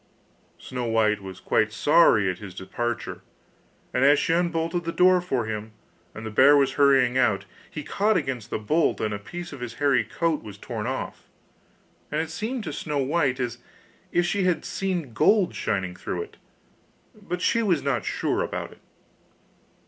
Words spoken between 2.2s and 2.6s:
at his